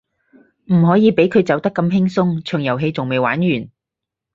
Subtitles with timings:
[0.65, 3.69] 唔可以畀佢走得咁輕鬆，場遊戲仲未玩完